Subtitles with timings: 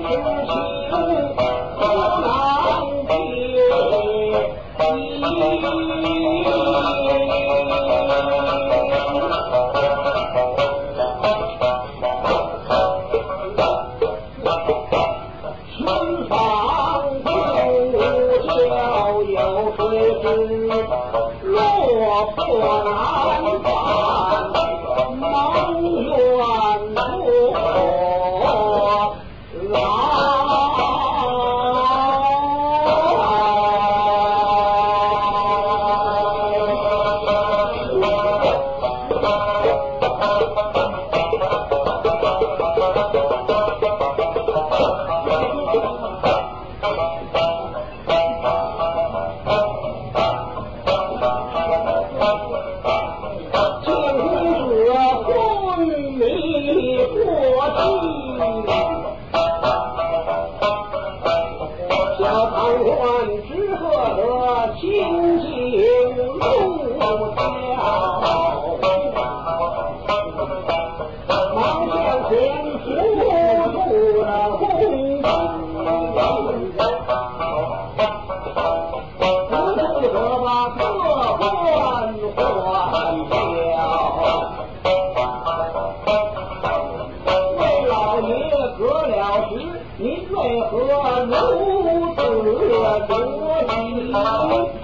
[0.00, 1.47] 天气不
[90.00, 90.78] 您为何
[91.24, 92.22] 如此
[93.08, 93.16] 着
[93.66, 94.77] 急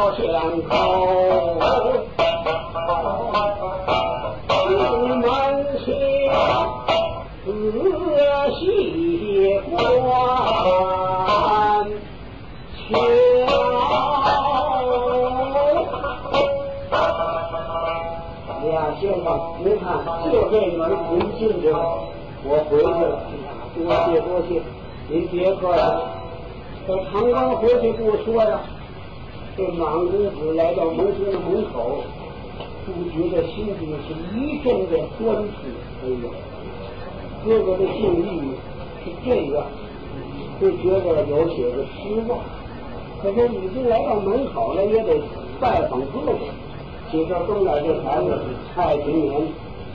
[0.00, 0.24] 到前
[0.66, 0.72] 口，
[4.48, 5.28] 东门
[5.84, 5.86] 西，
[7.44, 7.46] 四
[8.58, 8.64] 喜
[9.68, 9.76] 关。
[10.00, 10.16] 好。
[18.48, 19.26] 哎呀，先生，
[19.62, 19.84] 您看，
[20.24, 20.80] 就这门
[21.12, 21.76] 一进着，
[22.42, 23.20] 我回去了。
[23.76, 24.62] 多谢多谢，
[25.10, 25.80] 您别客气。
[26.88, 28.58] 这长官回去不说呀。
[29.60, 32.02] 这满公子来到门的门口，
[32.86, 33.70] 不觉得心里
[34.08, 35.52] 是一阵的酸楚。
[36.02, 36.32] 哎呦，
[37.44, 38.56] 哥哥的境遇
[39.04, 39.62] 是这样，
[40.58, 41.92] 就觉得有些的失
[42.26, 42.38] 望。
[43.22, 45.20] 可是已经来到门口了，也得
[45.60, 46.32] 拜访哥哥。
[47.10, 48.40] 几个东来这孩子，
[48.74, 49.42] 蔡平年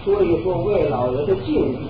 [0.03, 1.89] 说一说魏老爷的境地。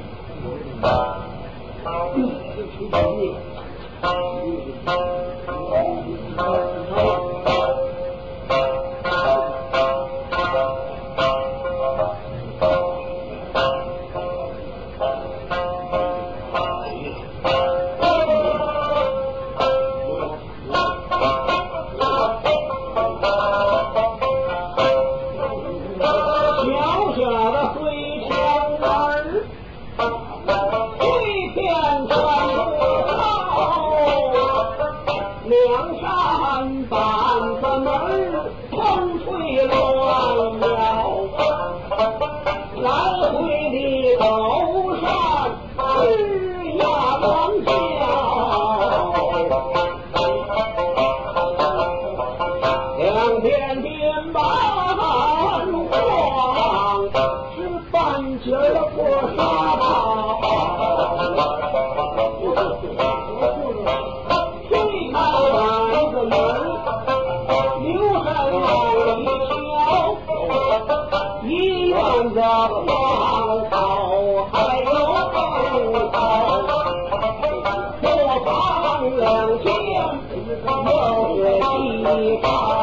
[82.42, 82.75] Bye.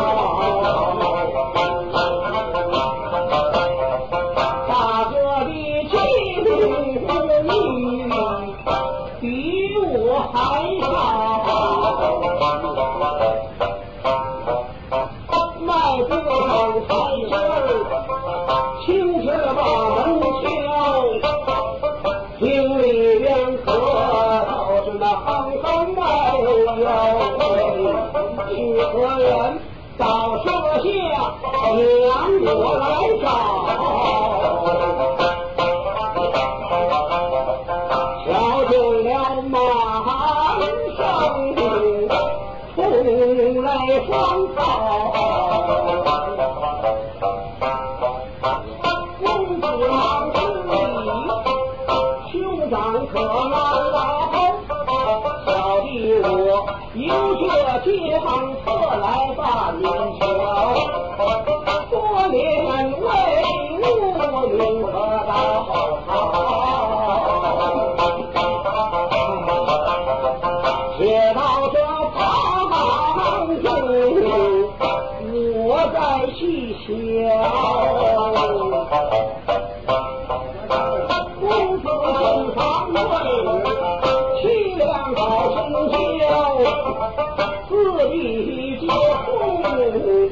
[88.12, 89.64] 自立结婚，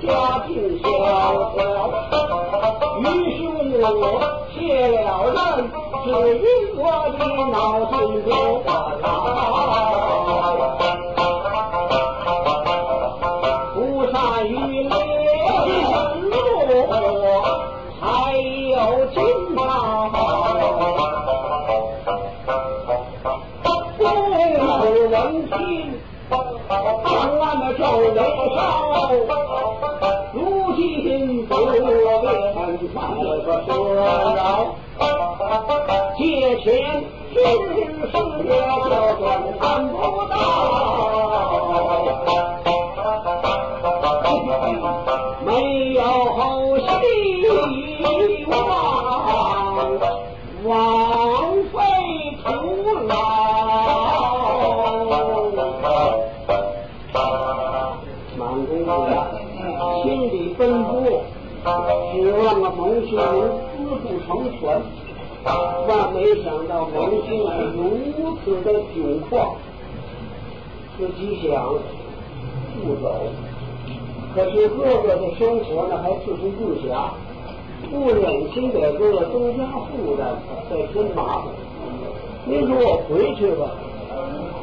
[0.02, 0.08] 家
[0.46, 0.48] 境
[0.82, 0.84] 萧
[1.54, 1.58] 条。
[3.00, 4.04] 于是我
[4.52, 4.54] 谢
[5.00, 5.34] 了任，
[6.04, 6.06] 只
[6.36, 6.44] 因
[6.76, 6.78] 我
[7.16, 7.56] 的脑
[7.88, 8.28] 筋不
[8.60, 8.68] 不
[33.20, 34.00] 这个说饶
[36.16, 36.64] 借钱，
[37.32, 37.44] 军师
[37.76, 38.14] 也就
[39.18, 39.24] 算
[39.58, 39.94] 看不
[40.28, 40.59] 到。
[64.62, 69.56] 万没想到蒙兄是如此的窘况，
[70.98, 71.74] 自己想
[72.84, 73.32] 不走，
[74.34, 77.10] 可是哥哥的生活呢还自顾不暇，
[77.90, 80.36] 不忍心给哥哥增加负担，
[80.68, 81.46] 再添麻烦。
[82.44, 83.70] 您说我回去吧，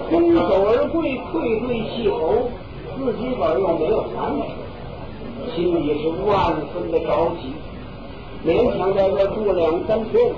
[0.10, 2.50] 空手而归，愧对气候，
[2.98, 4.46] 自己本又没有产品，
[5.56, 7.54] 心里是万分的着急，
[8.46, 10.32] 勉强在这住两三天。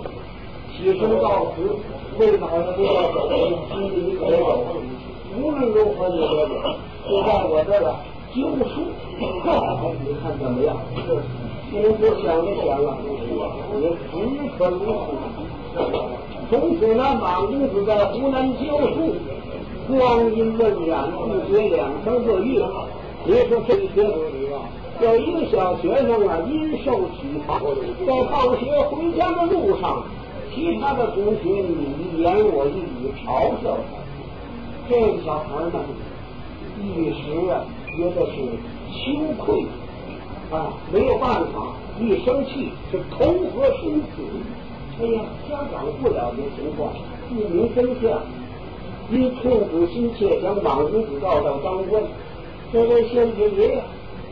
[0.77, 1.75] 起身告辞，
[2.17, 3.17] 为老爷不要走，
[3.73, 4.63] 心里可有。
[5.37, 6.53] 无论如何你别走，
[7.09, 7.99] 就在我这儿啊
[8.33, 8.87] 揪书，
[9.19, 10.77] 你看怎么样？
[11.71, 12.97] 您就想着想了，
[13.81, 14.15] 也只
[14.57, 14.79] 可如
[15.75, 15.77] 此。
[16.49, 19.13] 从此呢，马公子在湖南教书，
[19.89, 22.63] 光阴荏苒，不觉两三个月。
[23.25, 24.09] 别说这一天，
[25.01, 27.57] 有一个小学生啊，因受体罚，
[28.05, 30.03] 在放学回家的路上。
[30.53, 35.79] 其他的同学你一言我一语嘲笑他，这个小孩呢，
[36.83, 37.63] 一时啊
[37.95, 38.35] 觉得是
[38.91, 39.63] 羞愧
[40.51, 44.21] 啊，没有办法，一生气是投河身死。
[44.99, 46.91] 哎呀，家长不了解情况，
[47.29, 48.19] 不明真相，
[49.11, 52.03] 因痛苦心切，将马公子告到当官。
[52.73, 53.83] 这位县太爷呀，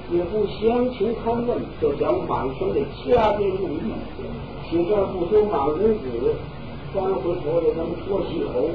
[0.10, 3.92] 也不详情勘问，就将满生的掐边入狱。
[4.70, 6.04] 许这不修满公子，
[6.94, 8.70] 三回头的他们说起头，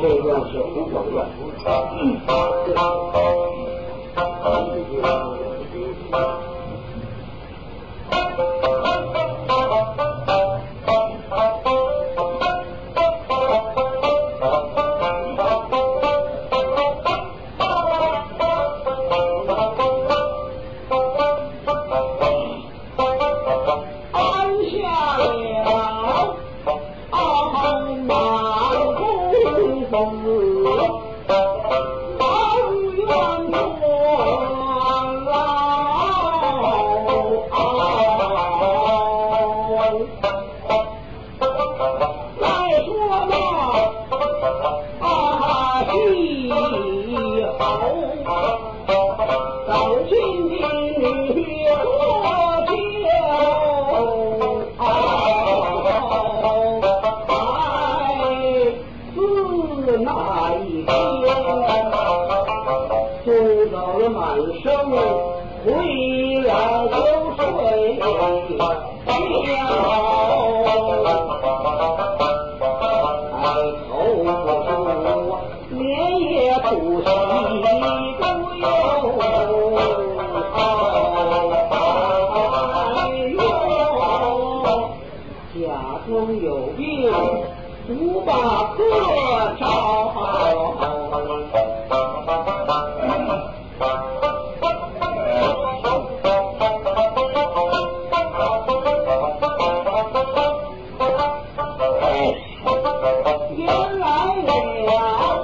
[0.00, 1.16] 这段是胡广传。
[60.86, 61.33] 那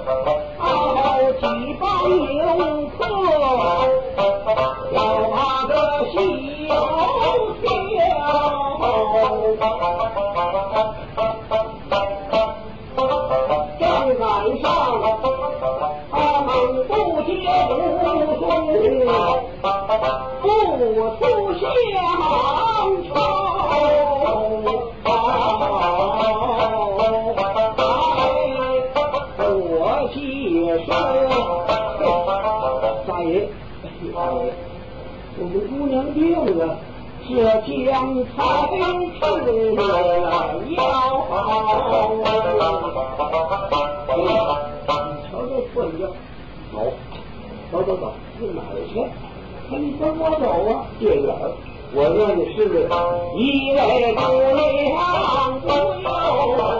[0.07, 0.40] Thank you.
[36.15, 36.21] 定
[36.61, 36.77] 啊，
[37.29, 37.35] 这
[37.85, 37.89] 将
[38.37, 38.79] 他将
[39.21, 39.23] 成
[39.77, 39.79] 了
[40.71, 40.77] 妖。
[46.73, 46.75] 走，
[47.71, 48.05] 走走走，
[48.39, 48.59] 去哪
[48.93, 48.95] 去？
[49.77, 50.71] 你跟我走啊！
[50.99, 51.23] 爹爷，
[51.95, 52.41] 我让你。
[53.37, 53.41] 一
[53.73, 53.79] 位
[54.15, 54.19] 姑
[54.57, 54.95] 娘
[55.61, 55.65] 不
[56.03, 56.80] 要。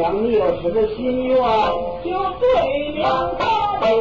[0.00, 1.36] 娘你有什么心愿？
[2.02, 2.08] 就
[2.40, 2.48] 对
[2.96, 3.04] 娘
[3.36, 4.00] 道了白哟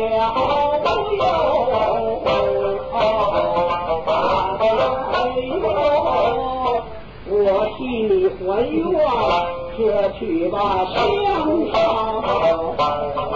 [7.31, 7.35] 我
[7.77, 8.39] 替你还
[8.71, 8.79] 愿
[9.75, 9.77] 说
[10.17, 10.55] 去吧
[10.93, 10.97] 相
[11.73, 13.28] 好。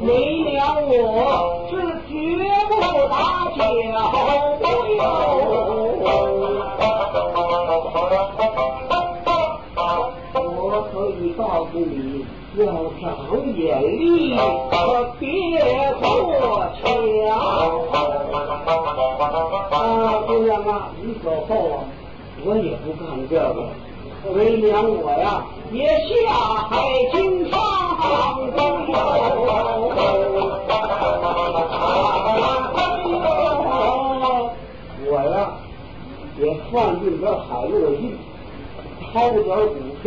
[0.00, 0.10] 梅
[0.42, 0.92] 娘，我
[1.70, 1.72] 是
[2.08, 2.12] 绝
[2.68, 2.70] 不
[3.08, 3.12] 打
[3.56, 3.60] 搅。
[10.34, 11.40] 我可以告
[11.72, 12.24] 诉你
[12.56, 12.62] 要
[13.00, 13.04] 长
[13.56, 14.36] 眼力，
[14.70, 14.72] 可
[15.18, 15.24] 别
[16.00, 16.02] 过
[16.80, 16.84] 桥。
[17.30, 17.32] 啊，
[20.26, 20.70] 姑娘啊，
[21.02, 21.76] 你走后啊？
[22.44, 23.56] 我也不干这个。
[24.34, 26.32] 为娘我呀，也下
[26.68, 26.76] 海
[27.12, 27.58] 经商
[27.96, 28.56] 不
[35.10, 35.36] 我呀，
[36.38, 38.18] 也放进点海洛因，
[39.12, 40.06] 掏点股票，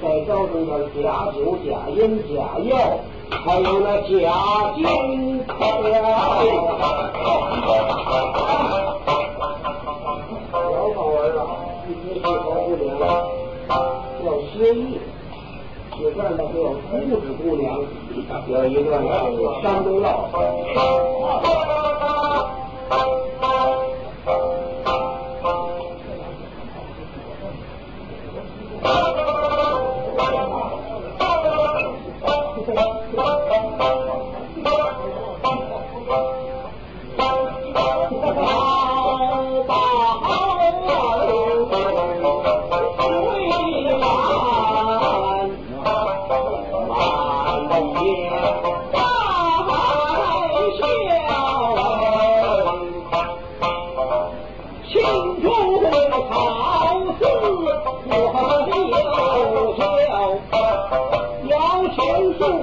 [0.00, 2.72] 再招上点假酒、假烟、假药，
[3.30, 4.80] 还有那假金
[5.46, 5.50] 条。
[10.52, 10.56] 小
[10.94, 11.40] 好玩啊，
[11.88, 13.29] 一听是好姑娘。
[14.70, 15.00] 叫薛毅，
[15.98, 16.60] 这段呢叫
[16.90, 17.80] 姑子姑娘，
[18.48, 20.30] 有一段是山东绕。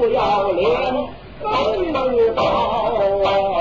[0.08, 0.72] 不要脸，
[1.42, 1.48] 不
[1.92, 3.57] 能报。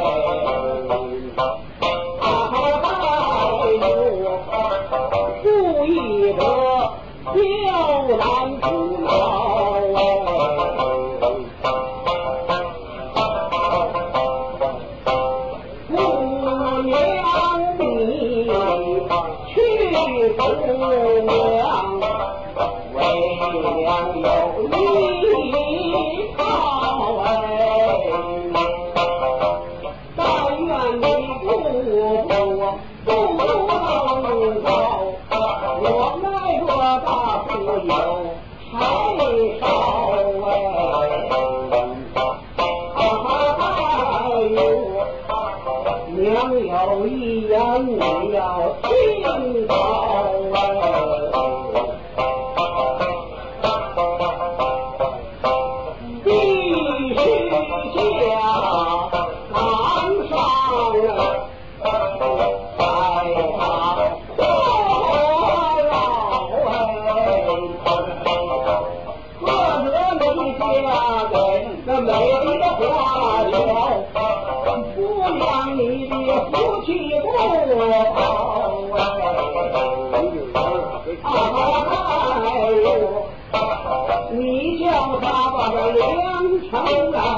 [46.87, 48.65] 有一样，我要。
[86.76, 87.36] ಸಮಂಗಾ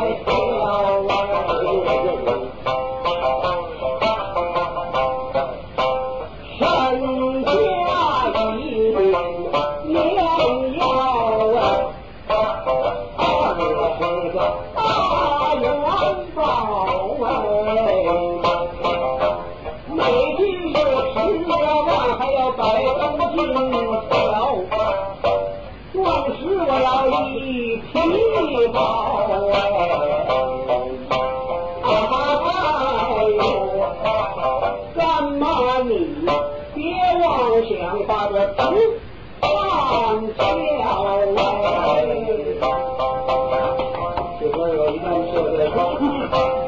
[45.01, 46.68] sometimes so they're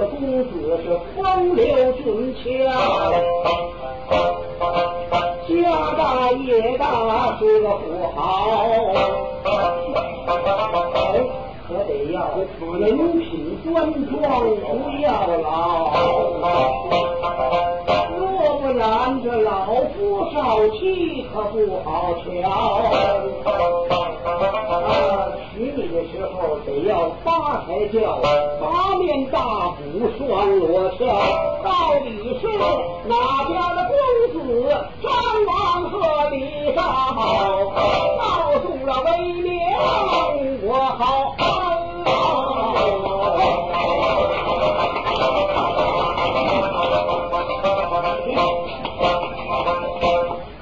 [0.00, 0.50] 这公子
[0.82, 2.40] 是风流俊俏，
[5.46, 5.52] 家
[5.98, 7.82] 大业大是个富
[8.16, 8.18] 豪，
[11.68, 12.16] 可得要
[12.78, 12.82] 人
[13.18, 14.16] 品端庄，
[14.56, 15.06] 不要
[15.42, 15.44] 老。
[18.16, 18.18] 若
[18.58, 19.52] 不然，这老
[19.92, 19.98] 夫
[20.32, 21.90] 少妻可不好
[22.24, 22.30] 瞧。
[26.12, 28.20] 时候得要八抬轿，
[28.60, 29.38] 八面大
[29.76, 29.82] 鼓
[30.18, 31.04] 双锣敲，
[31.62, 32.06] 到底
[32.40, 32.48] 是
[33.06, 33.14] 哪
[33.48, 33.94] 家的公
[34.32, 34.36] 子
[35.02, 35.10] 张
[35.46, 37.20] 王和李大宝，
[38.18, 39.50] 报中了威名
[40.62, 41.36] 我好。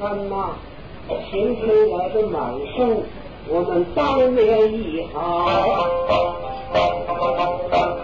[0.00, 0.50] 干妈，
[1.28, 3.02] 前天来的满生。
[3.50, 5.48] 我们当年一好，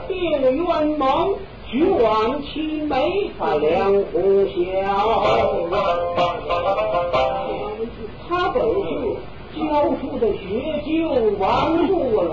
[0.09, 1.35] 定冤盟，
[1.70, 4.52] 举晚期眉发两红笑。
[8.26, 8.88] 他本是
[9.54, 9.61] 教
[10.00, 10.42] 书的学
[10.87, 10.90] 究
[11.38, 12.33] 王不老，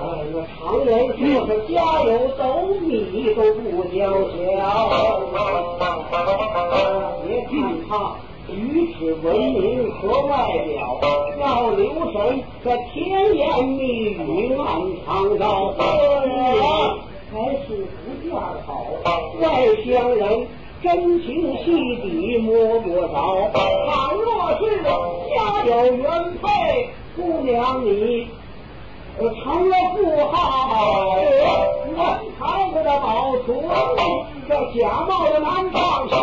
[0.00, 0.88] 哎呀，常人
[1.18, 2.42] 说是家有斗
[2.80, 3.98] 米都不交
[4.30, 4.34] 钱，
[8.46, 8.52] 他。
[8.54, 11.00] 举止文明和外表，
[11.40, 14.66] 要留神这甜言蜜语暗
[15.04, 15.74] 藏刀。
[17.32, 18.86] 还是不嫁好，
[19.40, 19.44] 外
[19.84, 20.46] 乡人
[20.82, 23.50] 真情细底摸不着。
[23.88, 26.04] 倘若是家有原
[26.40, 28.28] 配，姑娘你
[29.18, 31.24] 成了富豪，人
[32.38, 33.58] 才子的保存，
[34.48, 36.14] 这假冒的难放下。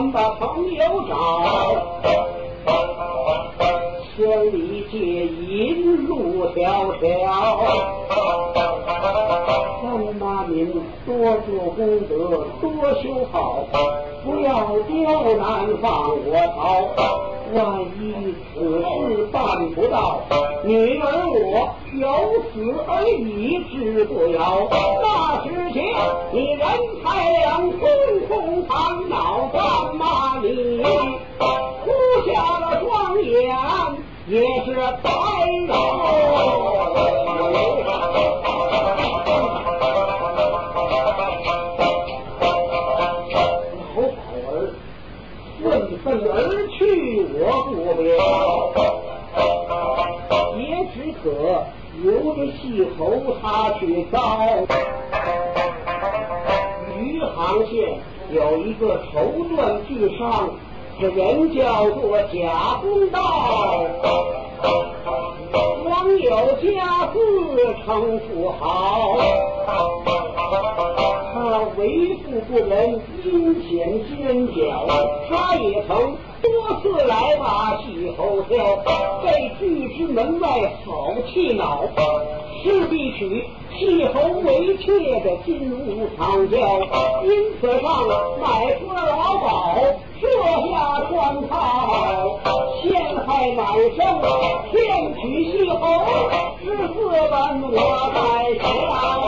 [0.00, 1.12] 湖南把朋友找，
[4.16, 6.58] 千里借银路迢
[6.98, 7.04] 迢。
[9.82, 10.72] 三八民
[11.04, 11.14] 多
[11.46, 12.70] 做功德多
[13.02, 13.66] 修好，
[14.24, 14.48] 不要
[14.88, 16.58] 刁难放我逃。
[17.52, 20.20] 万一此事办不到，
[20.64, 22.06] 女儿我有
[22.52, 24.68] 死而已，之不了。
[25.02, 25.84] 那时间
[26.30, 26.60] 你人
[27.02, 27.80] 财两空
[28.28, 28.59] 空
[35.02, 35.10] 白
[35.68, 35.74] 老
[43.86, 44.50] 老宝儿
[45.62, 45.64] 愤
[45.98, 46.78] 愤而去
[47.32, 47.72] 我不
[48.02, 48.08] 留
[50.58, 50.62] 也
[50.94, 51.24] 只可
[52.02, 52.60] 留着细
[52.98, 52.98] 猴
[53.40, 54.18] 他去高
[56.98, 57.98] 余杭县
[58.32, 60.50] 有一个绸缎巨商
[61.00, 63.86] 这人叫做贾公道，
[65.82, 67.16] 光有家字
[67.86, 69.16] 称富豪。
[71.32, 74.86] 他为富不仁，阴险奸狡，
[75.30, 76.14] 他也曾。
[76.42, 78.76] 多次来把细侯挑，
[79.24, 80.48] 被拒之门外
[80.84, 81.80] 好气恼，
[82.62, 83.44] 是必取
[83.78, 86.58] 细侯为妾的金屋藏娇，
[87.24, 87.28] 因
[87.60, 87.90] 此上
[88.40, 89.48] 买出了老鸨，
[90.20, 90.22] 设
[90.68, 90.74] 下
[91.08, 91.10] 圈
[91.48, 91.54] 套，
[92.82, 92.90] 陷
[93.26, 93.58] 害满
[93.96, 93.98] 生，
[94.70, 95.20] 骗取
[95.50, 95.82] 细侯
[96.62, 96.98] 是自
[97.30, 97.32] 本
[97.72, 97.74] 我
[98.14, 98.18] 在
[98.62, 99.19] 下。